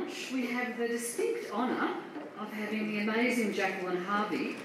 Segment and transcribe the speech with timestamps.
[0.00, 1.94] lunch, we have the distinct honour
[2.38, 4.56] of having the amazing Jacqueline Harvey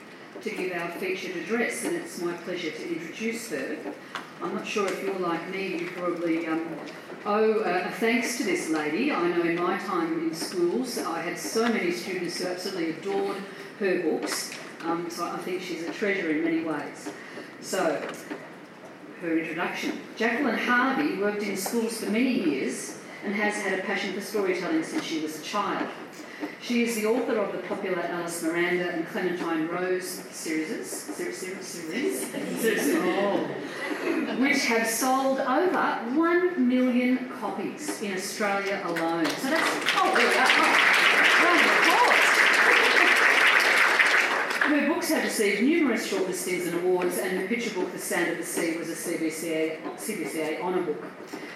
[0.42, 3.78] to give our featured address, and it's my pleasure to introduce her.
[4.42, 6.68] I'm not sure if you're like me, you probably um,
[7.26, 9.12] owe a thanks to this lady.
[9.12, 13.38] I know in my time in schools, I had so many students who absolutely adored
[13.80, 14.52] her books,
[14.84, 17.10] um, so I think she's a treasure in many ways.
[17.62, 18.08] So,
[19.22, 20.00] her introduction.
[20.18, 22.95] Jacqueline Harvey worked in schools for many years
[23.26, 25.90] and has had a passion for storytelling since she was a child.
[26.62, 31.66] She is the author of the popular Alice Miranda and Clementine Rose series, series, series,
[31.66, 32.26] series,
[33.02, 33.38] oh,
[34.40, 39.26] which have sold over one million copies in Australia alone.
[39.26, 40.34] So that's oh, there we
[42.12, 42.15] go.
[44.66, 48.38] Her books have received numerous shortlistings and awards, and the picture book, The Sound of
[48.38, 51.04] the Sea, was a CBCA, CBCA honour book.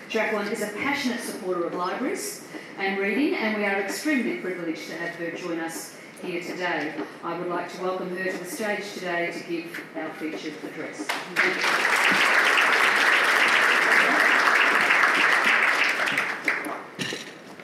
[0.10, 2.46] Jacqueline is a passionate supporter of libraries
[2.78, 6.94] and reading, and we are extremely privileged to have her join us here today.
[7.24, 11.08] I would like to welcome her to the stage today to give our featured address.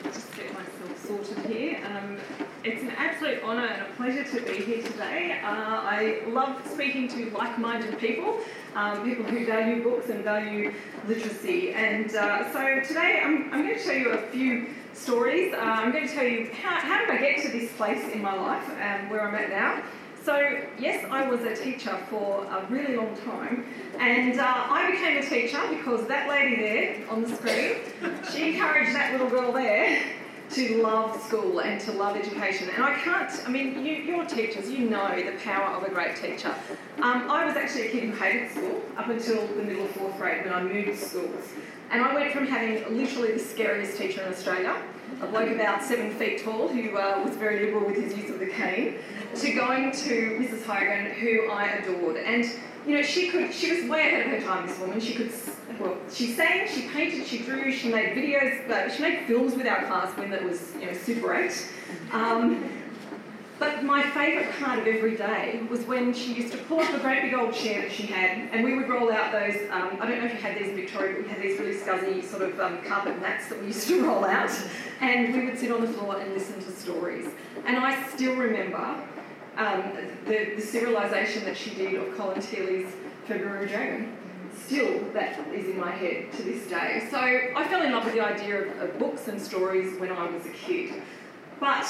[0.06, 1.80] Just get myself sorted here.
[1.86, 2.18] Um,
[2.64, 5.40] it's an absolute honour and pleasure to be here today.
[5.44, 8.40] Uh, I love speaking to like minded people,
[8.76, 10.74] um, people who value books and value
[11.08, 11.74] literacy.
[11.74, 15.54] And uh, so today I'm, I'm, going to tell you a few stories.
[15.54, 18.22] Uh, I'm going to tell you how, how did I get to this place in
[18.22, 19.84] my life and where I'm at now.
[20.26, 23.64] So, yes, I was a teacher for a really long time,
[24.00, 27.76] and uh, I became a teacher because that lady there on the screen,
[28.34, 29.95] she encouraged that little girl there
[30.56, 32.70] to love school and to love education.
[32.70, 36.16] And I can't, I mean, you, you're teachers, you know the power of a great
[36.16, 36.56] teacher.
[37.02, 40.18] Um, I was actually a kid who hated school up until the middle of fourth
[40.18, 41.52] grade when I moved schools.
[41.92, 44.82] And I went from having literally the scariest teacher in Australia,
[45.22, 48.40] a bloke about seven feet tall who uh, was very liberal with his use of
[48.40, 49.00] the cane,
[49.36, 50.64] to going to Mrs.
[50.64, 52.16] Hogan, who I adored.
[52.16, 52.46] And
[52.88, 55.02] you know, she could, she was way ahead of her time, this woman.
[55.02, 55.32] She could,
[55.80, 59.86] well, she sang, she painted, she drew, she made videos, she made films with our
[59.86, 61.68] class when that was, you know, Super 8.
[62.12, 62.70] Um,
[63.58, 67.00] but my favourite part of every day was when she used to pull up the
[67.00, 69.56] great big old chair that she had, and we would roll out those.
[69.72, 71.76] Um, I don't know if you had these in Victoria, but we had these really
[71.76, 74.52] scuzzy sort of um, carpet mats that we used to roll out,
[75.00, 77.30] and we would sit on the floor and listen to stories.
[77.66, 79.02] And I still remember
[79.58, 79.84] um,
[80.26, 82.94] the, the serialisation that she did of Colin Thiele's
[83.26, 84.18] February Dragon.
[84.66, 87.08] Still, that is in my head to this day.
[87.12, 90.30] So I fell in love with the idea of, of books and stories when I
[90.30, 91.02] was a kid.
[91.60, 91.88] But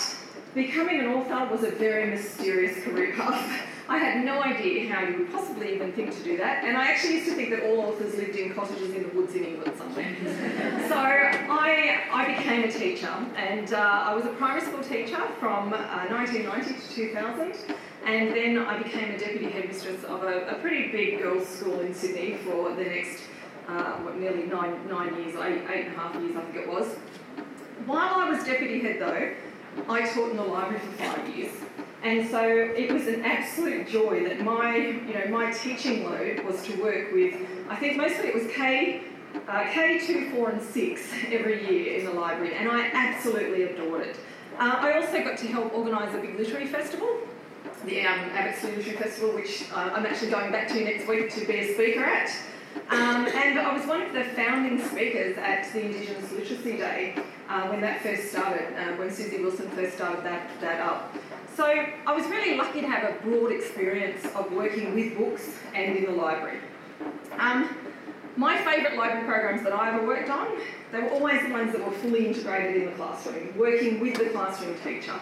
[0.54, 3.62] becoming an author was a very mysterious career path.
[3.88, 6.86] I had no idea how you would possibly even think to do that, and I
[6.86, 9.78] actually used to think that all authors lived in cottages in the woods in England
[9.78, 10.16] somewhere.
[10.90, 15.72] so I, I became a teacher, and uh, I was a primary school teacher from
[15.72, 20.92] uh, 1990 to 2000, and then I became a deputy headmistress of a, a pretty
[20.92, 23.24] big girls' school in Sydney for the next
[23.68, 26.70] uh, what, nearly nine, nine years, eight, eight and a half years, I think it
[26.70, 26.88] was.
[27.86, 29.34] While I was deputy head, though,
[29.92, 31.52] I taught in the library for five years.
[32.04, 36.62] And so it was an absolute joy that my, you know, my teaching load was
[36.68, 37.34] to work with,
[37.68, 39.02] I think mostly it was K,
[39.48, 41.02] uh, K2, 4 and 6
[41.32, 44.18] every year in the library, and I absolutely adored it.
[44.60, 47.10] Uh, I also got to help organise a big literary festival,
[47.86, 51.46] the um, Abbotsleigh Literary Festival, which uh, I'm actually going back to next week to
[51.46, 52.30] be a speaker at.
[52.90, 57.16] Um, and I was one of the founding speakers at the Indigenous Literacy Day
[57.48, 61.16] uh, when that first started, uh, when Suzy Wilson first started that, that up.
[61.56, 65.96] So I was really lucky to have a broad experience of working with books and
[65.96, 66.60] in the library.
[67.38, 67.76] Um,
[68.36, 70.48] my favourite library programs that I ever worked on,
[70.92, 74.26] they were always the ones that were fully integrated in the classroom, working with the
[74.26, 75.14] classroom teacher.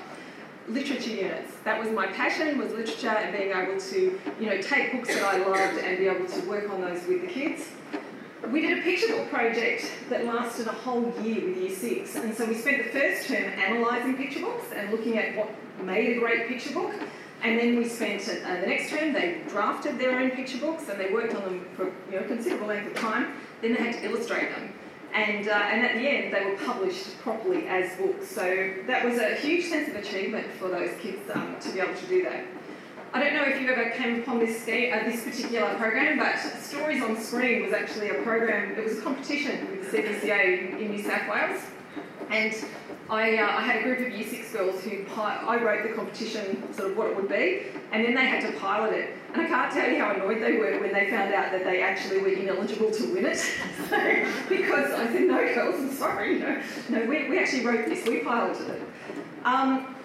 [0.70, 4.94] Literature units, that was my passion, was literature and being able to, you know, take
[4.94, 7.68] books that I loved and be able to work on those with the kids.
[8.50, 12.34] We did a picture book project that lasted a whole year with Year 6, and
[12.34, 15.50] so we spent the first term analysing picture books and looking at what
[15.84, 16.94] made a great picture book.
[17.42, 20.98] And then we spent uh, the next term, they drafted their own picture books and
[20.98, 23.34] they worked on them for you know, considerable length of time.
[23.62, 24.74] Then they had to illustrate them.
[25.14, 28.28] And, uh, and at the end, they were published properly as books.
[28.28, 31.94] So that was a huge sense of achievement for those kids um, to be able
[31.94, 32.46] to do that.
[33.14, 37.04] I don't know if you ever came upon this, uh, this particular program, but Stories
[37.04, 41.04] on Screen was actually a program, it was a competition with the CBCA in New
[41.04, 41.62] South Wales.
[42.32, 42.56] And
[43.10, 46.74] I, uh, I had a group of year six girls who I wrote the competition,
[46.74, 49.18] sort of what it would be, and then they had to pilot it.
[49.34, 51.82] And I can't tell you how annoyed they were when they found out that they
[51.82, 53.38] actually were ineligible to win it.
[53.90, 58.08] so, because I said, no, girls, I'm sorry, no, no, we, we actually wrote this,
[58.08, 58.82] we piloted it.
[59.44, 59.96] Um,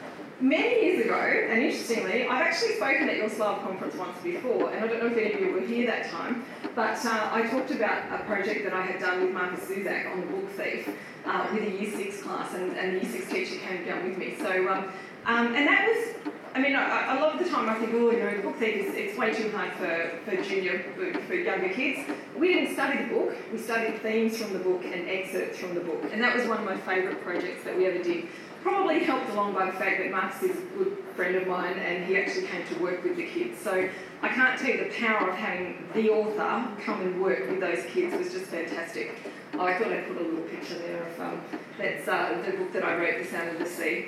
[0.40, 4.84] many years ago, and interestingly, I've actually spoken at your SLAV conference once before, and
[4.84, 6.44] I don't know if any of you were here that time,
[6.74, 10.20] but uh, I talked about a project that I had done with Marcus Zusak on
[10.20, 10.88] the book thief
[11.28, 14.18] uh, with a year six class, and, and the year six teacher came down with
[14.18, 14.34] me.
[14.38, 14.84] So, um,
[15.26, 18.10] um, and that was, I mean, I, a lot of the time I think, oh,
[18.10, 21.34] you know, the book thief is it's way too hard for, for junior, for, for
[21.34, 22.08] younger kids.
[22.36, 25.80] We didn't study the book, we studied themes from the book and excerpts from the
[25.80, 28.28] book, and that was one of my favourite projects that we ever did
[28.62, 32.04] probably helped along by the fact that Marcus is a good friend of mine and
[32.04, 33.58] he actually came to work with the kids.
[33.60, 33.88] So
[34.22, 37.84] I can't tell you the power of having the author come and work with those
[37.86, 39.14] kids was just fantastic.
[39.58, 41.40] Oh, I thought I'd put a little picture there of um,
[41.78, 44.06] that's uh, the book that I wrote, The Sound of the Sea.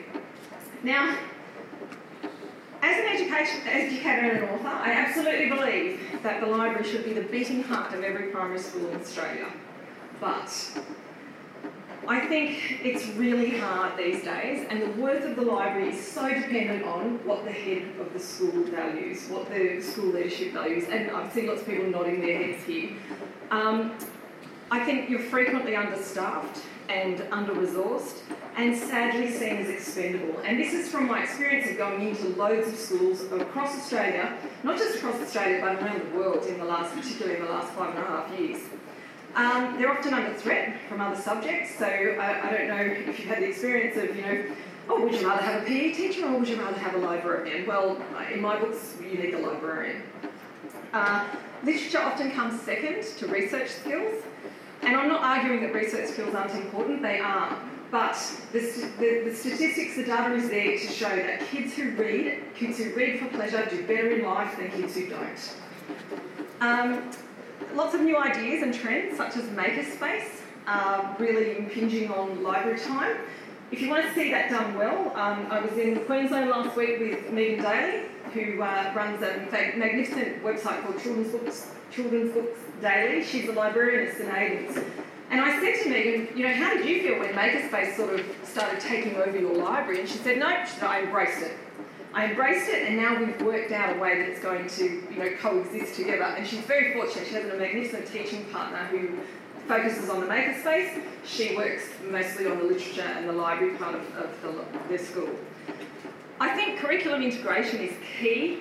[0.85, 1.19] Now,
[2.83, 7.15] as an education, educator and an author, I absolutely believe that the library should be
[7.15, 9.49] the beating heart of every primary school in Australia.
[10.21, 10.53] But
[12.07, 16.29] I think it's really hard these days, and the worth of the library is so
[16.29, 21.11] dependent on what the head of the school values, what the school leadership values, and
[21.11, 22.91] I've seen lots of people nodding their heads here.
[23.51, 23.95] Um,
[24.71, 28.19] I think you're frequently understaffed and under resourced,
[28.57, 30.39] and sadly seen as expendable.
[30.45, 34.77] And this is from my experience of going into loads of schools across Australia, not
[34.77, 37.91] just across Australia, but around the world in the last, particularly in the last five
[37.91, 38.61] and a half years.
[39.37, 43.29] Um, they're often under threat from other subjects, so I, I, don't know if you've
[43.29, 44.45] had the experience of, you know,
[44.89, 47.65] oh, would you rather have a PE teacher or would you rather have a librarian?
[47.65, 48.03] Well,
[48.33, 50.03] in my books, you need the librarian.
[50.93, 51.29] Uh,
[51.63, 54.25] literature often comes second to research skills,
[54.83, 57.59] and I'm not arguing that research skills aren't important, they are.
[57.91, 58.17] But
[58.53, 58.61] the,
[59.01, 62.95] the, the, statistics, the data is there to show that kids who read, kids who
[62.95, 65.55] read for pleasure do better in life than kids who don't.
[66.61, 67.11] Um,
[67.75, 73.17] lots of new ideas and trends, such as makerspace, are really impinging on library time.
[73.73, 77.01] If you want to see that done well, um, I was in Queensland last week
[77.01, 79.47] with Megan Daley, who uh, runs a
[79.77, 83.25] magnificent website called Children's Books, Children's Books Daily.
[83.25, 84.79] She's a librarian at St Aidan's.
[85.31, 88.27] And I said to Megan, you know, how did you feel when Makerspace sort of
[88.43, 90.01] started taking over your library?
[90.01, 91.57] And she said, no, she said, I embraced it.
[92.13, 95.17] I embraced it, and now we've worked out a way that it's going to, you
[95.17, 96.25] know, coexist together.
[96.25, 97.29] And she's very fortunate.
[97.29, 99.11] She has a magnificent teaching partner who
[99.69, 101.01] focuses on the makerspace.
[101.25, 105.29] She works mostly on the literature and the library part of, of the, the school.
[106.41, 108.61] I think curriculum integration is key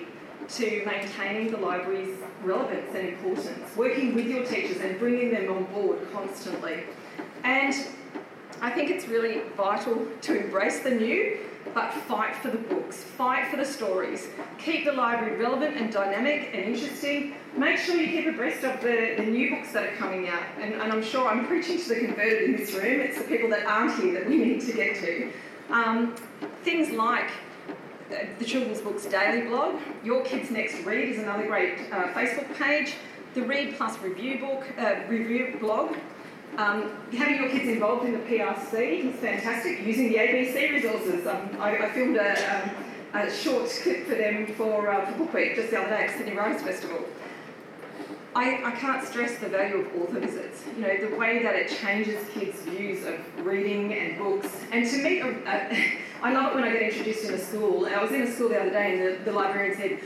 [0.50, 5.64] to maintaining the library's relevance and importance, working with your teachers and bringing them on
[5.72, 6.82] board constantly.
[7.42, 7.74] And
[8.60, 11.38] I think it's really vital to embrace the new
[11.72, 14.28] but fight for the books, fight for the stories,
[14.58, 17.34] keep the library relevant and dynamic and interesting.
[17.56, 20.42] Make sure you keep abreast of the, the new books that are coming out.
[20.58, 23.48] And, and I'm sure I'm preaching to the converted in this room, it's the people
[23.50, 25.32] that aren't here that we need to get to.
[25.70, 26.16] Um,
[26.64, 27.30] things like
[28.38, 32.94] the Children's Books Daily blog, Your Kids Next Read is another great uh, Facebook page,
[33.34, 35.96] the Read Plus Review book uh, review blog,
[36.56, 41.26] um, having your kids involved in the PRC is fantastic, using the ABC resources.
[41.26, 42.70] Um, I, I, filmed a, um,
[43.14, 46.16] a, short clip for them for, uh, for Book Week just the other day at
[46.16, 47.04] Sydney Writers Festival.
[48.34, 50.62] I, I can't stress the value of author visits.
[50.76, 54.48] You know, the way that it changes kids' views of reading and books.
[54.70, 55.30] And to me, uh,
[56.22, 57.86] I love it when I get introduced in a school.
[57.86, 60.00] I was in a school the other day and the, the librarian said,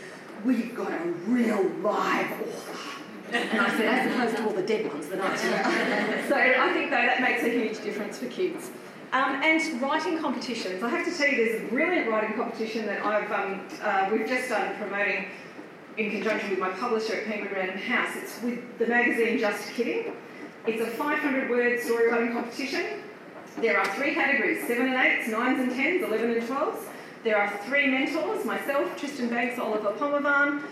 [0.45, 2.95] We've got a real live author
[3.33, 5.39] and I said, as opposed to all the dead ones that aren't
[6.29, 8.71] so I think, though, that makes a huge difference for kids.
[9.13, 10.83] Um, and writing competitions.
[10.83, 14.27] I have to tell you, there's a brilliant writing competition that I've um, uh, we've
[14.27, 15.27] just started promoting
[15.97, 18.17] in conjunction with my publisher at Penguin Random House.
[18.17, 20.13] It's with the magazine Just Kidding.
[20.67, 23.03] It's a 500 word story writing competition.
[23.59, 26.85] There are three categories seven and eights, nines and tens, 11 and 12s.
[27.23, 30.63] There are three mentors myself, Tristan Bancks, Oliver Phommavanh,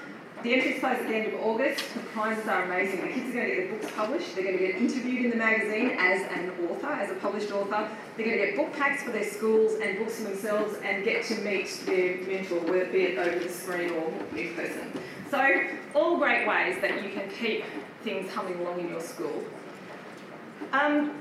[0.43, 1.83] the entries close at the end of August.
[1.95, 3.03] The prizes are amazing.
[3.03, 4.35] The kids are going to get their books published.
[4.35, 7.89] They're going to get interviewed in the magazine as an author, as a published author.
[8.17, 11.25] They're going to get book packs for their schools and books for themselves and get
[11.27, 14.93] to meet their mentor, be it over the screen or in person.
[15.31, 17.65] So, all great ways that you can keep
[18.03, 19.45] things humming along in your school.
[20.73, 21.13] Um,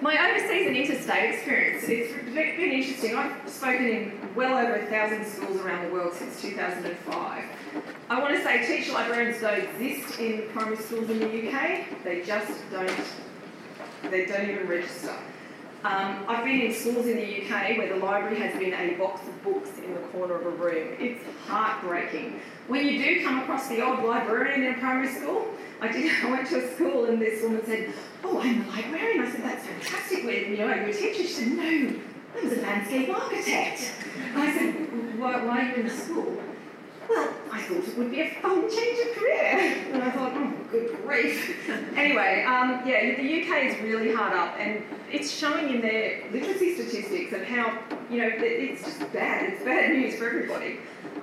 [0.00, 3.16] my overseas and interstate experience, it's been interesting.
[3.16, 7.44] I've spoken in well over a thousand schools around the world since 2005.
[8.48, 12.02] Say teacher librarians don't exist in primary schools in the UK.
[12.02, 12.90] They just don't,
[14.10, 15.14] they don't even register.
[15.84, 19.20] Um, I've been in schools in the UK where the library has been a box
[19.28, 20.96] of books in the corner of a room.
[20.98, 22.40] It's heartbreaking.
[22.68, 25.48] When you do come across the odd librarian in a primary school,
[25.82, 26.10] I did.
[26.24, 27.92] I went to a school and this woman said,
[28.24, 30.24] "Oh, I'm a librarian." I said, "That's fantastic.
[30.24, 32.00] Where you know, your teacher?" She said, "No,
[32.34, 33.92] I was a landscape architect."
[34.34, 36.42] I said, "Why, why are you in school?"
[37.10, 39.84] Well, I thought it would be a fun change of career.
[39.92, 41.68] And I thought, oh, good grief.
[41.96, 46.76] anyway, um, yeah, the UK is really hard up, and it's showing in their literacy
[46.76, 47.76] statistics of how,
[48.08, 49.52] you know, it's just bad.
[49.52, 50.78] It's bad news for everybody.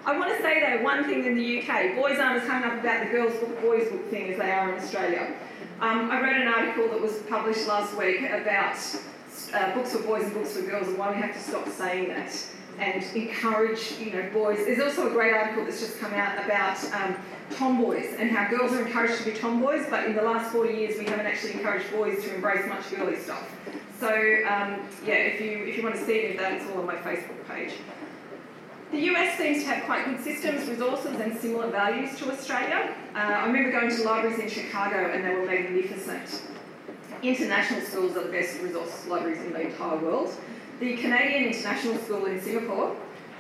[0.05, 2.81] I want to say, though, one thing in the UK boys aren't as hung up
[2.81, 5.33] about the girls' book, boys' book thing as they are in Australia.
[5.79, 8.75] Um, I read an article that was published last week about
[9.53, 12.09] uh, books for boys and books for girls and why we have to stop saying
[12.09, 12.45] that
[12.79, 14.57] and encourage, you know, boys.
[14.57, 17.15] There's also a great article that's just come out about um,
[17.51, 20.97] tomboys and how girls are encouraged to be tomboys, but in the last 40 years
[20.97, 23.49] we haven't actually encouraged boys to embrace much girly stuff.
[23.99, 26.79] So um, yeah, if you if you want to see any of that, it's all
[26.79, 27.73] on my Facebook page.
[28.91, 32.93] The US seems to have quite good systems, resources, and similar values to Australia.
[33.15, 36.43] Uh, I remember going to libraries in Chicago and they were magnificent.
[37.23, 40.35] International schools are the best resource libraries in the entire world.
[40.79, 42.97] The Canadian International School in Singapore,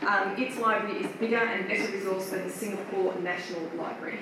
[0.07, 4.19] um, its library is bigger and better resourced than the Singapore National Library.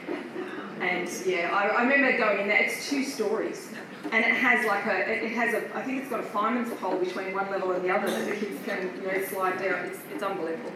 [0.82, 2.64] And yeah, I, I remember going in there.
[2.64, 3.70] It's two stories,
[4.12, 6.98] and it has like a, it has a, I think it's got a fireman's pole
[6.98, 9.86] between one level and the other that the kids can you know slide down.
[9.86, 10.72] It's, it's unbelievable.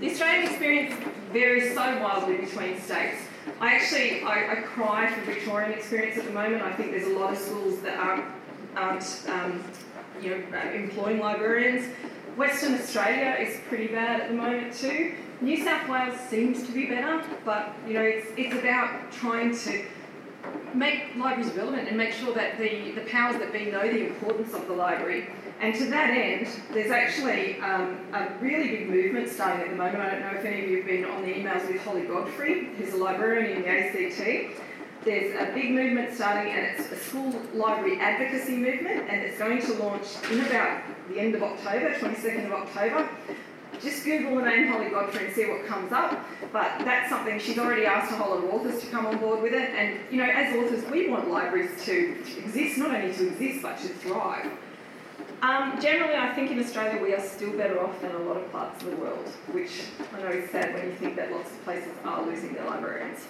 [0.00, 0.94] The Australian experience
[1.32, 3.22] varies so wildly between states.
[3.58, 6.62] I actually I, I cry for Victorian experience at the moment.
[6.62, 8.24] I think there's a lot of schools that aren't
[8.76, 9.64] aren't um,
[10.22, 11.86] you know, employing librarians.
[12.36, 15.14] Western Australia is pretty bad at the moment too.
[15.40, 19.84] New South Wales seems to be better, but you know, it's, it's about trying to
[20.74, 24.54] make libraries relevant and make sure that the, the powers that be know the importance
[24.54, 25.28] of the library.
[25.60, 30.00] And to that end, there's actually um, a really big movement starting at the moment.
[30.00, 32.74] I don't know if any of you have been on the emails with Holly Godfree,
[32.76, 34.56] who's a librarian in the ACT.
[35.02, 39.62] There's a big movement starting, and it's a school library advocacy movement, and it's going
[39.62, 43.08] to launch in about the end of October, 22nd of October.
[43.80, 46.22] Just Google the name Holly Godfree and see what comes up.
[46.52, 49.40] But that's something she's already asked a whole lot of authors to come on board
[49.40, 49.70] with it.
[49.70, 53.78] And you know, as authors, we want libraries to exist, not only to exist but
[53.78, 54.50] to thrive.
[55.40, 58.52] Um, generally, I think in Australia we are still better off than a lot of
[58.52, 61.64] parts of the world, which I know is sad when you think that lots of
[61.64, 63.26] places are losing their librarians.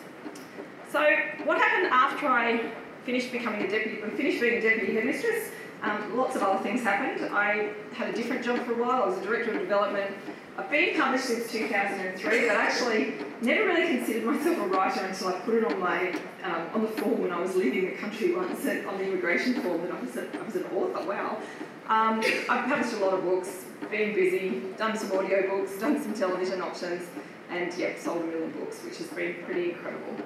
[0.91, 0.99] So
[1.45, 2.73] what happened after I
[3.05, 5.51] finished becoming a deputy, finished being a deputy headmistress?
[5.83, 7.33] Um, lots of other things happened.
[7.33, 9.05] I had a different job for a while.
[9.05, 10.11] I was a director of development.
[10.59, 15.33] I've been published since 2003, but actually never really considered myself a writer until I
[15.41, 16.11] put it on my
[16.43, 19.83] um, on the form when I was leaving the country once on the immigration form
[19.83, 21.09] that I was, a, I was an author.
[21.09, 21.41] Wow.
[21.89, 26.15] Um, I've published a lot of books, been busy, done some audio books, done some
[26.15, 27.07] television options,
[27.49, 30.17] and yeah, sold a million books, which has been pretty incredible.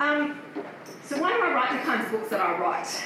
[0.00, 0.40] Um,
[1.04, 3.04] so why do I write the kinds of books that I write?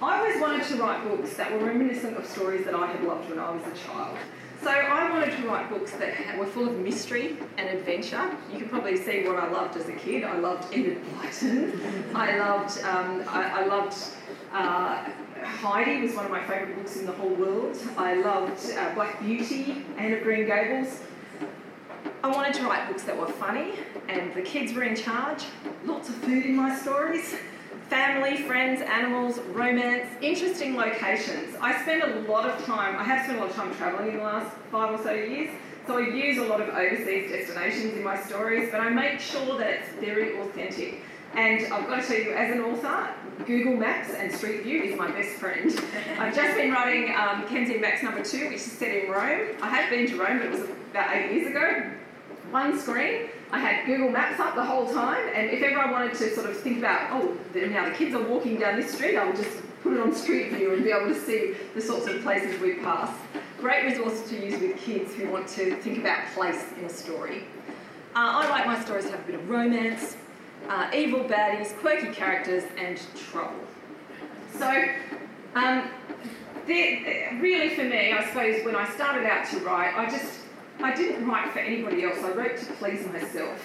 [0.00, 3.28] I always wanted to write books that were reminiscent of stories that I had loved
[3.28, 4.16] when I was a child.
[4.62, 8.30] So I wanted to write books that were full of mystery and adventure.
[8.52, 10.22] You can probably see what I loved as a kid.
[10.22, 12.14] I loved Enid Blyton.
[12.14, 13.98] I loved, um, I, I, loved
[14.52, 15.10] uh,
[15.42, 17.76] Heidi was one of my favourite books in the whole world.
[17.98, 21.00] I loved uh, Black Beauty, Anne of Green Gables.
[22.24, 23.72] I wanted to write books that were funny
[24.08, 25.44] and the kids were in charge.
[25.84, 27.34] Lots of food in my stories.
[27.90, 31.54] Family, friends, animals, romance, interesting locations.
[31.60, 34.16] I spend a lot of time, I have spent a lot of time travelling in
[34.16, 35.54] the last five or so years,
[35.86, 39.58] so I use a lot of overseas destinations in my stories, but I make sure
[39.58, 41.02] that it's very authentic.
[41.34, 43.12] And I've got to tell you, as an author,
[43.44, 45.70] Google Maps and Street View is my best friend.
[46.18, 49.56] I've just been writing um, Kensy Max number two, which is set in Rome.
[49.60, 51.90] I have been to Rome, but it was about eight years ago
[52.54, 53.28] one screen.
[53.50, 56.48] I had Google Maps up the whole time, and if ever I wanted to sort
[56.48, 59.58] of think about, oh, now the kids are walking down this street, I would just
[59.82, 62.74] put it on Street View and be able to see the sorts of places we
[62.74, 63.12] pass.
[63.58, 67.42] Great resource to use with kids who want to think about place in a story.
[68.14, 70.16] Uh, I like my stories to have a bit of romance,
[70.68, 73.64] uh, evil baddies, quirky characters, and trouble.
[74.56, 74.84] So,
[75.56, 75.90] um,
[76.68, 80.43] really for me, I suppose when I started out to write, I just
[80.84, 83.58] I didn't write for anybody else, I wrote to please myself.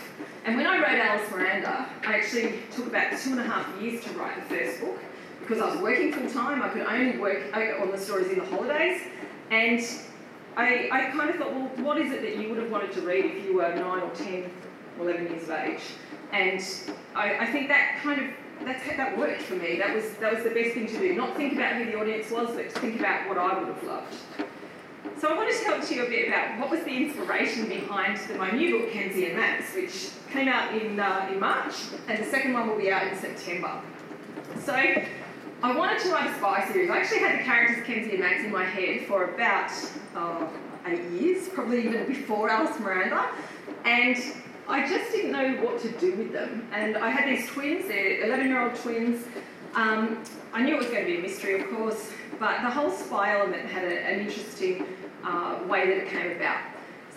[0.45, 4.01] And when I wrote Alice Miranda, I actually took about two and a half years
[4.05, 4.97] to write the first book
[5.41, 8.45] because I was working full time, I could only work on the stories in the
[8.45, 9.01] holidays.
[9.51, 9.85] And
[10.55, 13.01] I, I kind of thought, well, what is it that you would have wanted to
[13.01, 14.49] read if you were 9 or 10
[14.97, 15.81] or 11 years of age?
[16.31, 16.63] And
[17.15, 18.27] I, I think that kind of
[18.65, 19.77] that's, that worked for me.
[19.77, 21.13] That was, that was the best thing to do.
[21.15, 23.83] Not think about who the audience was, but to think about what I would have
[23.83, 24.15] loved.
[25.19, 28.17] So I wanted to talk to you a bit about what was the inspiration behind
[28.29, 31.73] the, my new book, Kensy and Max, which came out in, uh, in March,
[32.07, 33.81] and the second one will be out in September.
[34.63, 36.89] So I wanted to write a spy series.
[36.89, 39.71] I actually had the characters Kensy and Max in my head for about
[40.15, 40.49] oh,
[40.85, 43.29] eight years, probably even before Alice Miranda,
[43.83, 44.15] and
[44.69, 46.65] I just didn't know what to do with them.
[46.71, 49.25] And I had these twins, they're 11 year old twins.
[49.75, 50.23] Um,
[50.53, 52.09] I knew it was going to be a mystery, of course,
[52.39, 54.85] but the whole spy element had a, an interesting
[55.23, 56.59] uh, way that it came about.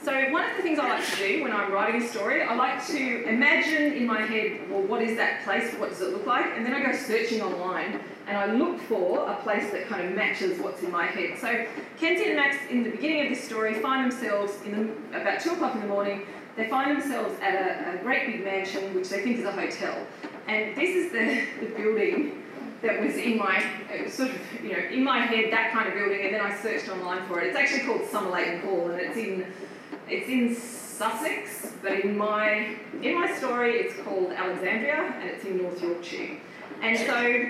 [0.05, 2.57] So one of the things I like to do when I'm writing a story, I
[2.57, 5.73] like to imagine in my head, well, what is that place?
[5.75, 6.45] What does it look like?
[6.57, 10.13] And then I go searching online and I look for a place that kind of
[10.17, 11.39] matches what's in my head.
[11.39, 11.67] So
[12.01, 14.73] Kensy and Max, in the beginning of this story, find themselves in
[15.13, 16.27] the, about two o'clock in the morning.
[16.57, 20.05] They find themselves at a, a great big mansion, which they think is a hotel.
[20.49, 22.42] And this is the, the building
[22.83, 23.65] that was in my
[24.09, 26.89] sort of you know in my head that kind of building and then I searched
[26.89, 27.49] online for it.
[27.49, 29.47] It's actually called Somerleyton Hall and it's in
[30.09, 35.63] it's in Sussex, but in my in my story it's called Alexandria and it's in
[35.63, 36.39] North Yorkshire.
[36.83, 37.47] And so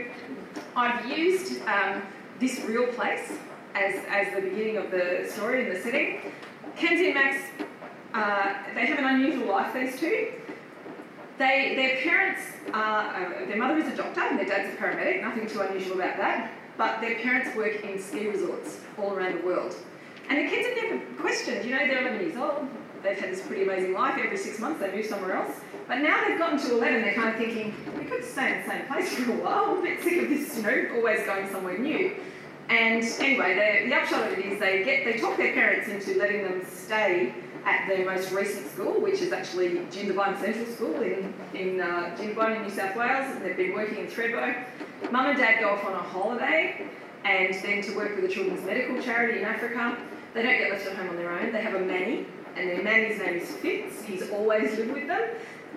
[0.76, 2.02] I've used um,
[2.38, 3.32] this real place
[3.74, 6.32] as, as the beginning of the story and the setting.
[6.76, 7.42] Kensy and Max,
[8.14, 10.32] uh, they have an unusual life, these two.
[11.38, 15.22] They, their parents, are, uh, their mother is a doctor and their dad's a paramedic,
[15.22, 19.46] nothing too unusual about that, but their parents work in ski resorts all around the
[19.46, 19.74] world.
[20.28, 22.68] And the kids have never questioned, you know, they're 11 years old,
[23.02, 25.56] they've had this pretty amazing life, every six months they move somewhere else.
[25.88, 28.70] But now they've gotten to 11, they're kind of thinking, we could stay in the
[28.70, 31.78] same place for a while, a bit sick of this, you know, always going somewhere
[31.78, 32.14] new.
[32.68, 36.18] And anyway, the, the upshot of it is they get they talk their parents into
[36.18, 41.32] letting them stay at their most recent school, which is actually Jindabyne Central School in,
[41.54, 44.64] in uh, Jindabyne in New South Wales, and they've been working in Thredbo.
[45.10, 46.86] Mum and Dad go off on a holiday
[47.24, 49.96] and then to work with a children's medical charity in Africa.
[50.34, 51.52] They don't get left at home on their own.
[51.52, 52.26] They have a manny,
[52.56, 54.02] and their manny's name is Fitz.
[54.02, 55.30] He's always lived with them.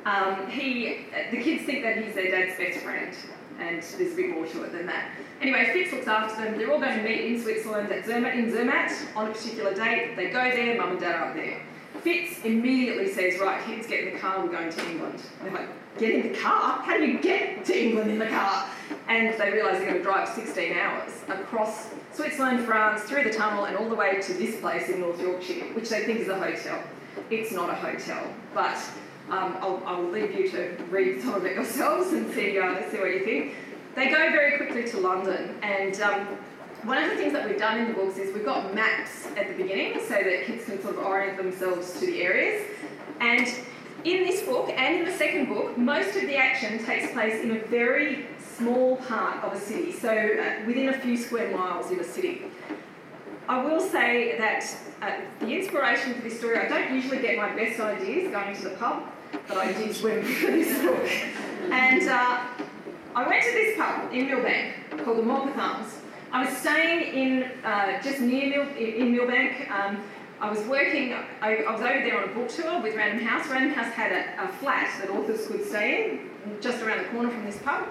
[0.05, 3.13] Um, he, the kids think that he's their dad's best friend,
[3.59, 5.11] and there's a bit more to it than that.
[5.41, 6.57] Anyway, Fitz looks after them.
[6.57, 10.15] They're all going to meet in Switzerland at Zermatt, in Zermatt on a particular date.
[10.15, 11.61] They go there, mum and dad are up there.
[12.05, 15.19] Fitz immediately says, Right, kids, get in the car, we're going to England.
[15.41, 16.79] They're like, Get in the car?
[16.83, 18.69] How do you get to England in the car?
[19.07, 23.65] And they realise they're going to drive 16 hours across Switzerland, France, through the tunnel,
[23.65, 26.37] and all the way to this place in North Yorkshire, which they think is a
[26.37, 26.79] hotel.
[27.31, 28.77] It's not a hotel, but
[29.31, 32.97] um, I'll, I'll, leave you to read some of it yourselves and see, uh, see
[32.99, 33.55] what you think.
[33.95, 36.27] They go very quickly to London, and um,
[36.85, 39.47] one of the things that we've done in the books is we've got maps at
[39.47, 42.63] the beginning so that kids can sort of orient themselves to the areas.
[43.19, 43.47] And
[44.03, 47.57] in this book and in the second book, most of the action takes place in
[47.57, 51.99] a very small part of a city, so uh, within a few square miles of
[51.99, 52.43] a city.
[53.49, 57.53] I will say that uh, the inspiration for this story, I don't usually get my
[57.55, 59.03] best ideas going to the pub,
[59.47, 61.09] but I did swim for this book.
[61.71, 62.45] And uh,
[63.15, 66.04] I went to this pub in Millbank called the Morpeth Arms.
[66.35, 69.71] I was staying in uh, just near Mil- in Millbank.
[69.71, 70.03] Um,
[70.41, 73.47] I was working, I, I, was over there on a book tour with Random House.
[73.47, 77.29] Random House had a, a, flat that authors could stay in, just around the corner
[77.29, 77.87] from this pub.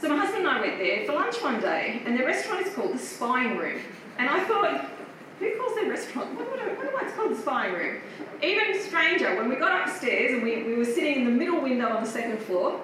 [0.00, 2.74] So my husband and I went there for lunch one day, and the restaurant is
[2.74, 3.78] called the Spying Room.
[4.18, 4.90] And I thought,
[5.38, 6.34] who calls their restaurant?
[6.34, 8.00] What, what, what it's called the Spying Room?
[8.42, 11.86] Even stranger, when we got upstairs and we, we were sitting in the middle window
[11.86, 12.80] on the second floor,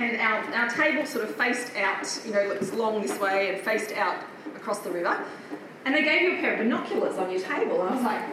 [0.00, 3.54] and our, our table sort of faced out, you know, it was long this way
[3.54, 4.16] and faced out
[4.56, 5.22] across the river.
[5.84, 7.82] And they gave you a pair of binoculars on your table.
[7.82, 8.24] And I was like,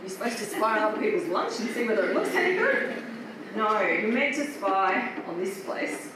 [0.00, 3.02] you're supposed to spy on other people's lunch and see whether it looks any good?
[3.56, 6.08] No, you're meant to spy on this place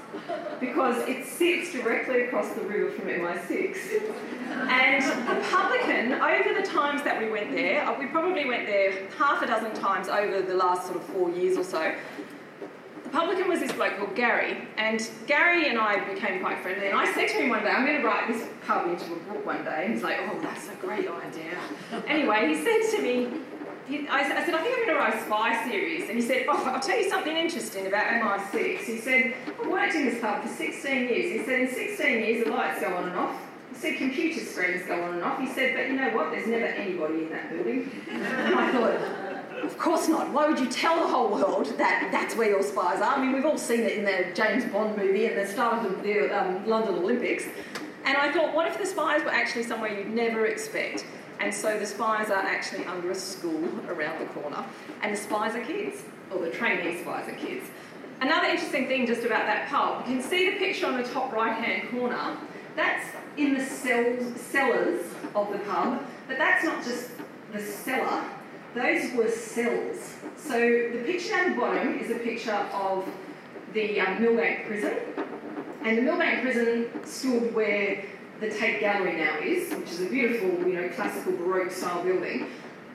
[0.60, 3.76] because it sits directly across the river from MI6.
[4.50, 9.06] And the publican, over the times that we went there, uh, we probably went there
[9.18, 11.94] half a dozen times over the last sort of four years or so,
[13.16, 16.88] the publican was this bloke called Gary, and Gary and I became quite friendly.
[16.88, 19.16] And I said to him one day, I'm going to write this pub into a
[19.16, 19.84] book one day.
[19.86, 21.58] And he's like, oh, that's a great idea.
[22.06, 23.40] anyway, he said to me,
[23.88, 26.10] he, I, I, said, I think I'm going to write a spy series.
[26.10, 28.80] And he said, oh, I'll tell you something interesting about MI6.
[28.80, 31.40] He said, I've worked in this pub for 16 years.
[31.40, 33.40] He said, in 16 years, the lights go on and off.
[33.70, 35.40] He said, computer screens go on and off.
[35.40, 36.32] He said, but you know what?
[36.32, 37.90] There's never anybody in that building.
[38.10, 39.25] and I thought,
[39.62, 40.32] of course not.
[40.32, 43.16] Why would you tell the whole world that that's where your spies are?
[43.16, 46.02] I mean, we've all seen it in the James Bond movie and the start of
[46.02, 47.44] the um, London Olympics.
[48.04, 51.04] And I thought, what if the spies were actually somewhere you'd never expect?
[51.40, 54.64] And so the spies are actually under a school around the corner,
[55.02, 57.66] and the spies are kids, or the trainee spies are kids.
[58.20, 61.32] another interesting thing just about that pub, you can see the picture on the top
[61.32, 62.36] right hand corner.
[62.74, 67.10] That's in the cells, cellars of the pub, but that's not just
[67.52, 68.24] the cellar,
[68.76, 70.14] those were cells.
[70.36, 73.08] So the picture down the bottom is a picture of
[73.72, 74.98] the um, Millbank prison,
[75.82, 78.04] and the Millbank prison stood where
[78.38, 82.48] the Tate Gallery now is, which is a beautiful, you know, classical Baroque style building.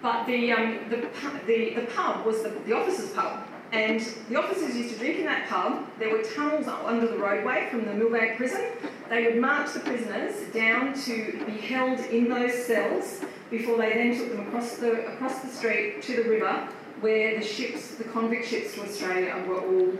[0.03, 1.07] But the, um, the,
[1.47, 5.25] the, the pub was the, the officers' pub, and the officers used to drink in
[5.25, 5.87] that pub.
[5.97, 8.65] There were tunnels under the roadway from the Millbank prison.
[9.09, 14.17] They would march the prisoners down to be held in those cells before they then
[14.17, 16.67] took them across the, across the street to the river
[17.01, 19.91] where the ships, the convict ships to Australia were all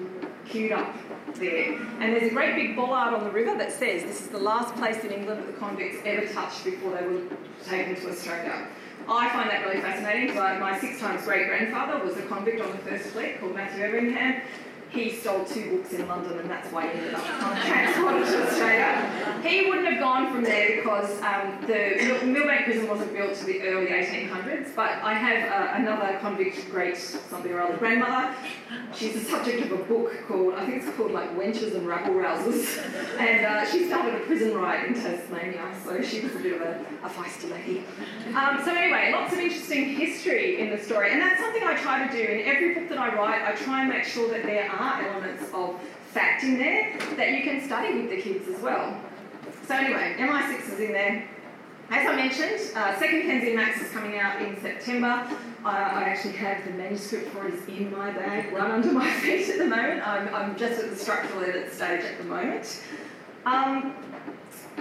[0.47, 0.95] queued up
[1.35, 1.73] there.
[1.99, 4.73] And there's a great big bollard on the river that says this is the last
[4.75, 7.21] place in England that the convicts ever touched before they were
[7.65, 8.67] taken to Australia.
[9.07, 12.71] I find that really fascinating because my six times great grandfather was a convict on
[12.71, 14.41] the First Fleet called Matthew Everingham
[14.91, 19.41] he stole two books in London and that's why he ended up transported to Australia.
[19.41, 23.61] He wouldn't have gone from there because um, the Millbank prison wasn't built to the
[23.61, 28.35] early 1800s, but I have uh, another convict great something or other grandmother.
[28.93, 32.13] She's the subject of a book called, I think it's called like Wenches and Rabble
[32.13, 32.77] Rousers,
[33.17, 36.61] and uh, she started a prison riot in Tasmania, so she was a bit of
[36.61, 37.83] a, a feisty lady.
[38.35, 42.05] Um, so anyway, lots of interesting history in the story, and that's something I try
[42.05, 43.41] to do in every book that I write.
[43.41, 45.79] I try and make sure that there are are elements of
[46.11, 48.99] fact in there that you can study with the kids as well.
[49.67, 51.27] So anyway, MI6 is in there.
[51.89, 55.27] As I mentioned, uh, second Kensy Max is coming out in September.
[55.63, 59.59] I actually have the manuscript for it in my bag, right under my feet at
[59.59, 60.07] the moment.
[60.07, 62.81] I'm, I'm just at the structural edit stage at the moment.
[63.45, 63.93] Um,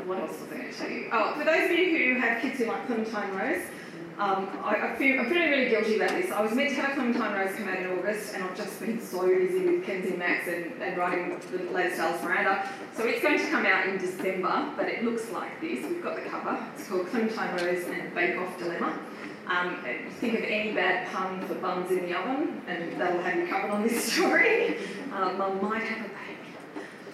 [0.07, 1.09] what else was I going to tell you?
[1.13, 3.63] Oh, for those of you who have kids who like Clementine Rose,
[4.21, 6.31] um, I, I feel, I'm feeling really guilty about this.
[6.31, 9.01] I was meant to have Clementine Rose come out in August, and I've just been
[9.01, 12.69] so busy with Kensy Max and, and writing the latest Alice Miranda.
[12.95, 15.87] So it's going to come out in December, but it looks like this.
[15.87, 16.63] We've got the cover.
[16.75, 18.99] It's called Clementine Rose and Bake Off Dilemma.
[19.47, 19.79] Um,
[20.21, 23.71] think of any bad pun for buns in the oven, and that'll have you covered
[23.71, 24.77] on this story.
[25.15, 26.11] Um, I might have a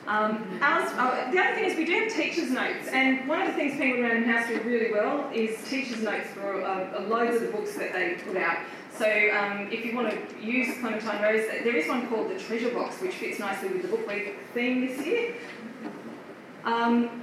[0.07, 3.55] um, oh, the other thing is we do have teachers' notes, and one of the
[3.55, 7.49] things Penguin Random House do really well is teachers' notes for uh, loads of the
[7.49, 8.59] books that they put out.
[8.97, 12.71] So um, if you want to use Clementine Rose, there is one called the Treasure
[12.71, 15.35] Box, which fits nicely with the book week theme this year.
[16.65, 17.23] Um,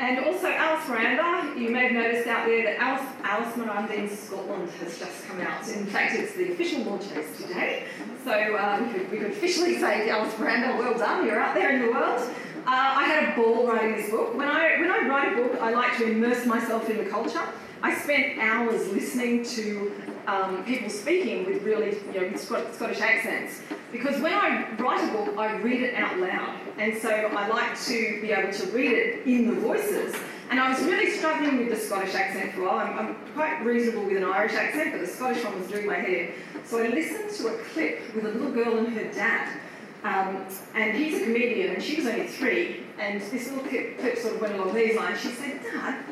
[0.00, 4.08] and also Alice Miranda, you may have noticed out there that Alice, Alice Miranda in
[4.08, 5.68] Scotland has just come out.
[5.68, 7.04] In fact, it's the official launch
[7.36, 7.84] today.
[8.24, 11.92] So uh, we, could, officially say Alice Miranda, well done, you're out there in the
[11.92, 12.18] world.
[12.20, 14.34] Uh, I had a ball writing this book.
[14.34, 17.42] When I, when I write a book, I like to immerse myself in the culture.
[17.82, 19.92] I spent hours listening to
[20.26, 23.60] um, people speaking with really, you know, Scottish accents.
[23.92, 26.56] Because when I write a book, I read it out loud.
[26.80, 30.16] And so I like to be able to read it in the voices.
[30.50, 32.78] And I was really struggling with the Scottish accent for a while.
[32.78, 35.96] I'm, I'm quite reasonable with an Irish accent, but the Scottish one was doing my
[35.96, 36.32] head.
[36.64, 39.60] So I listened to a clip with a little girl and her dad.
[40.04, 42.84] Um, and he's a comedian, and she was only three.
[42.98, 45.20] And this little clip, clip sort of went along these lines.
[45.20, 46.02] She said, Dad,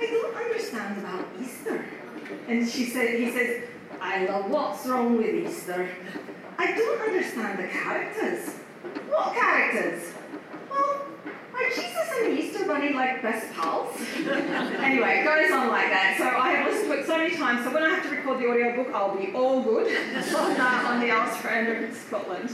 [0.00, 1.84] I don't understand about Easter.
[2.48, 3.62] And she said, he says,
[4.00, 5.86] I love what's wrong with Easter.
[6.56, 8.54] I don't understand the characters.
[9.08, 10.12] What characters?
[10.70, 11.06] Well,
[11.54, 13.94] are Jesus and Easter Bunny like best pals?
[14.16, 16.16] anyway, it goes on like that.
[16.18, 18.40] So I have listened to it so many times, so when I have to record
[18.40, 19.86] the audiobook, I'll be all good
[20.36, 22.50] on, on the Alice Miranda in Scotland.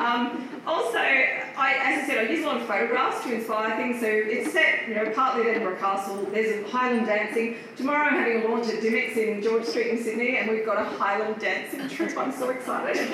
[0.00, 4.00] Um, also, I, as I said, I use a lot of photographs to inspire things.
[4.00, 6.26] So it's set, you know, partly at Edinburgh Castle.
[6.32, 7.56] There's a Highland dancing.
[7.76, 10.80] Tomorrow I'm having a launch at Dymocks in George Street in Sydney, and we've got
[10.80, 12.16] a Highland dancing troupe.
[12.16, 12.96] I'm so excited.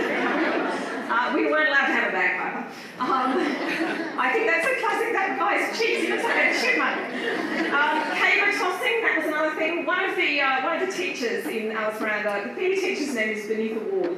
[1.10, 2.70] uh, we weren't allowed to have a bagpiper.
[3.00, 3.34] Um,
[4.16, 5.12] I think that's a classic.
[5.12, 6.06] That guy's cheesy.
[6.06, 7.02] That's like a money.
[7.66, 9.02] Um, caber tossing.
[9.02, 9.84] That was another thing.
[9.84, 13.30] One of the uh, one of the teachers in Alice Miranda, the PE teacher's name
[13.30, 14.16] is Benitha Wall.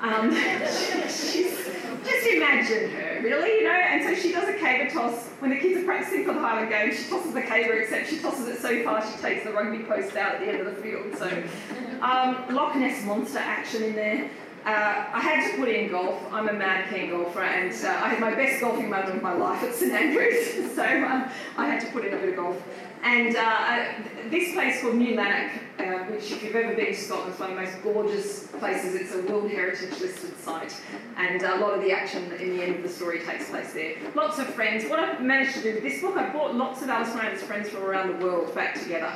[0.00, 0.34] Um,
[1.08, 1.69] she's,
[2.04, 3.72] just imagine her, really, you know?
[3.72, 5.28] And so she does a caber toss.
[5.40, 8.18] When the kids are practicing for the Highland Games, she tosses the caber, except she
[8.18, 10.82] tosses it so far she takes the rugby post out at the end of the
[10.82, 11.16] field.
[11.16, 11.26] So
[12.02, 14.30] um, Loch Ness Monster action in there.
[14.64, 16.20] Uh, I had to put in golf.
[16.32, 19.32] I'm a mad keen golfer, and uh, I had my best golfing moment of my
[19.32, 22.62] life at St Andrews, so um, I had to put in a bit of golf.
[23.02, 23.84] And uh,
[24.28, 27.50] this place called New Lanark, uh, which if you've ever been to Scotland, is one
[27.50, 28.94] of the most gorgeous places.
[28.94, 30.74] It's a World Heritage listed site,
[31.16, 33.96] and a lot of the action in the end of the story takes place there.
[34.14, 34.84] Lots of friends.
[34.84, 37.70] What I've managed to do with this book, I've brought lots of Alice Miranda's friends
[37.70, 39.12] from around the world back together.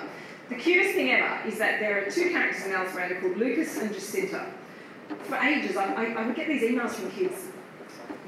[0.48, 3.76] The cutest thing ever is that there are two characters in Alice Miranda called Lucas
[3.78, 4.46] and Jacinta.
[5.24, 7.48] For ages, I, I, I would get these emails from kids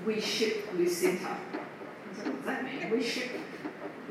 [0.07, 1.37] we ship Lucinta.
[1.37, 2.91] I said, what does that mean?
[2.91, 3.31] We ship,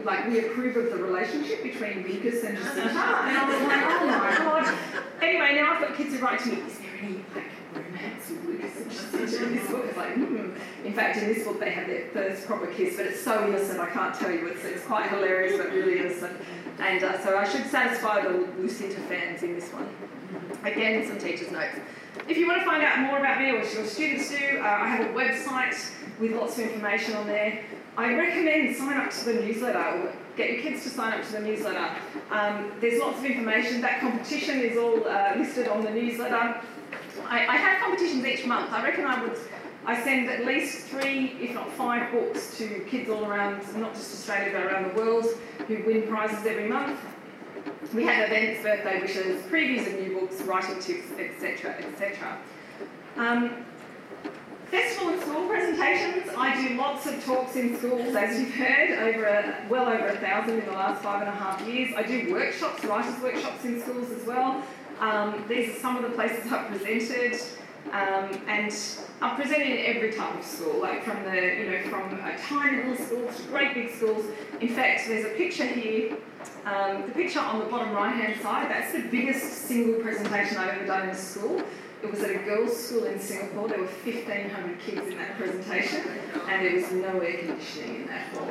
[0.03, 2.89] like, we approve of the relationship between Lucas and Jacinta.
[2.89, 4.77] And I was like, oh my god.
[5.21, 8.45] Anyway, now I've got kids who write to me, is there any, like, romance with
[8.45, 9.85] Lucas and Jacinta in this book?
[9.87, 10.51] It's like, hmm.
[10.85, 13.79] In fact, in this book, they have their first proper kiss, but it's so innocent,
[13.79, 14.47] I can't tell you.
[14.47, 16.37] It's, it's quite hilarious, but really innocent.
[16.79, 19.89] And uh, so I should satisfy the Lucinta fans in this one.
[20.63, 21.79] Again, some teacher's notes.
[22.27, 24.63] If you want to find out more about me, or what your students do, uh,
[24.63, 27.63] I have a website with lots of information on there.
[27.97, 31.39] I recommend sign up to the newsletter, get your kids to sign up to the
[31.39, 31.89] newsletter.
[32.29, 33.79] Um, there's lots of information.
[33.81, 36.59] That competition is all uh, listed on the newsletter.
[37.27, 38.71] I, I have competitions each month.
[38.71, 39.37] I reckon I would
[39.87, 44.13] I send at least three, if not five books to kids all around, not just
[44.13, 45.25] Australia but around the world,
[45.67, 46.99] who win prizes every month.
[47.93, 52.37] We have events, birthday wishes, previews of new books, writing tips, etc., etc.
[53.15, 53.64] Um,
[54.69, 56.31] festival and school presentations.
[56.37, 60.17] I do lots of talks in schools, as you've heard, over a, well over a
[60.17, 61.93] thousand in the last five and a half years.
[61.95, 64.63] I do workshops, writers' workshops in schools as well.
[64.99, 67.39] Um, these are some of the places I've presented.
[67.91, 68.75] Um, and
[69.21, 73.05] I've presented in every type of school, like from the, you know, from tiny little
[73.05, 74.25] schools to great big schools.
[74.59, 76.17] In fact, there's a picture here,
[76.65, 80.69] um, the picture on the bottom right hand side, that's the biggest single presentation I've
[80.69, 81.61] ever done in a school.
[82.03, 83.67] It was at a girls' school in Singapore.
[83.67, 86.01] There were 1,500 kids in that presentation,
[86.47, 88.49] and there was no air conditioning in that hall.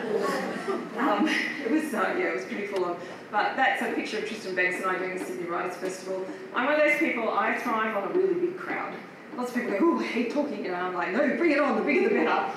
[0.99, 2.97] Um, it was, uh, yeah, it was pretty full on.
[3.31, 6.27] But that's a picture of Tristan Bancks and I doing the Sydney Writers Festival.
[6.55, 8.95] I'm one of those people, I thrive on a really big crowd.
[9.37, 11.77] Lots of people go, oh, I hate talking, know, I'm like, no, bring it on,
[11.77, 12.51] the bigger the better.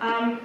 [0.00, 0.40] Um,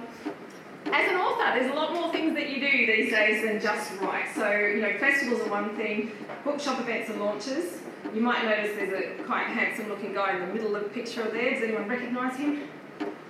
[0.86, 3.92] as an author, there's a lot more things that you do these days than just
[4.00, 4.26] write.
[4.34, 6.12] So, you know, festivals are one thing,
[6.44, 7.80] bookshop events and launches.
[8.14, 11.30] You might notice there's a quite handsome looking guy in the middle of the picture
[11.30, 11.54] there.
[11.54, 12.62] Does anyone recognise him?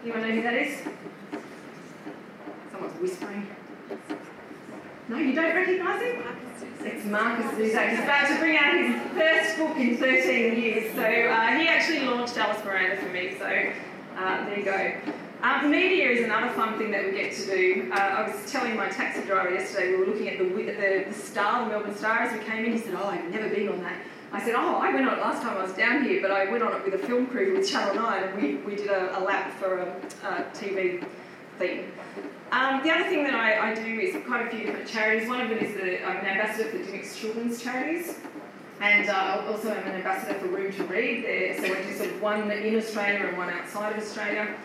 [0.02, 0.78] Anyone know who that is?
[2.72, 3.46] Someone's whispering.
[5.08, 6.22] No, you don't recognise him?
[6.80, 7.90] It's Marcus Zusak.
[7.90, 10.94] He's about to bring out his first book in 13 years.
[10.94, 13.36] So uh, he actually launched Alice Miranda for me.
[13.38, 13.44] So
[14.16, 15.12] uh, there you go.
[15.42, 17.90] Uh, media is another fun thing that we get to do.
[17.92, 21.14] Uh, I was telling my taxi driver yesterday, we were looking at the, the, the
[21.14, 22.72] Star, the Melbourne Star, as we came in.
[22.72, 23.96] He said, Oh, I've never been on that.
[24.32, 26.50] I said, Oh, I went on it last time I was down here, but I
[26.50, 29.18] went on it with a film crew with Channel 9, and we, we did a,
[29.18, 29.88] a lap for a,
[30.26, 31.04] a TV
[31.58, 31.90] thing.
[32.52, 35.28] Um, the other thing that I, I, do is quite a few different charities.
[35.28, 38.16] One of them is that I'm an ambassador for Dymocks Children's Charities,
[38.80, 41.24] and uh, also I'm an ambassador for Room to Read.
[41.24, 44.56] There, so I do sort of one in Australia and one outside of Australia.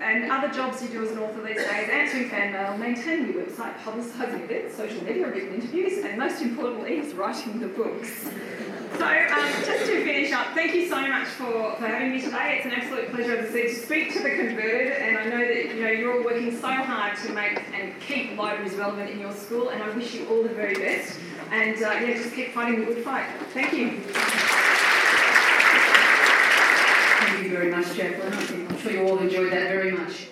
[0.00, 3.44] And other jobs you do as an author these days, answering fan mail, maintaining your
[3.44, 8.30] website, publicising events, social media, written interviews, and most importantly is writing the books.
[8.96, 12.56] So um, just to finish up, thank you so much for, for having me today.
[12.56, 15.38] It's an absolute pleasure, as I said, to speak to the converted, and I know
[15.38, 19.20] that you know you're all working so hard to make and keep libraries relevant in
[19.20, 21.18] your school, and I wish you all the very best.
[21.50, 23.26] And uh, yeah, just keep fighting the good fight.
[23.52, 24.00] Thank you.
[27.20, 28.69] Thank you very much, Jacqueline.
[28.82, 30.29] Sure you all enjoyed that very much.